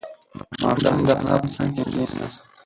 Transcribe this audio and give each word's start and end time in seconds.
ماشوم 0.61 0.97
د 1.07 1.09
انا 1.21 1.35
په 1.41 1.47
څنگ 1.53 1.71
کې 1.75 1.83
کېناست. 1.91 2.39